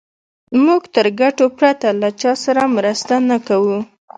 [0.63, 3.77] موږ تر ګټو پرته له چا سره مرسته نه کوو.